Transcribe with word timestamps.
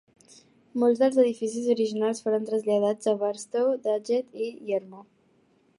Molts 0.83 1.01
dels 1.01 1.19
edificis 1.23 1.67
originals 1.73 2.23
foren 2.27 2.49
traslladats 2.49 3.11
a 3.11 3.15
Barstow, 3.25 3.73
Daggett 3.87 4.43
i 4.47 4.51
Yermo. 4.73 5.07